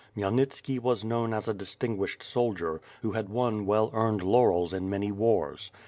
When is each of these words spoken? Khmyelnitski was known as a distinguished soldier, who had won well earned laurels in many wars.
Khmyelnitski 0.17 0.79
was 0.79 1.05
known 1.05 1.31
as 1.31 1.47
a 1.47 1.53
distinguished 1.53 2.23
soldier, 2.23 2.81
who 3.03 3.11
had 3.11 3.29
won 3.29 3.67
well 3.67 3.91
earned 3.93 4.23
laurels 4.23 4.73
in 4.73 4.89
many 4.89 5.11
wars. 5.11 5.71